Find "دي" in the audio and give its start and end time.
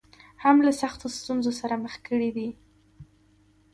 2.37-2.49